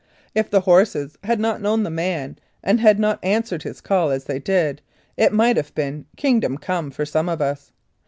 [0.33, 4.23] If the horses had not known the man and had not answered his call as
[4.23, 4.81] they did,
[5.15, 7.71] it might have been "Kingdom Come" for some of us.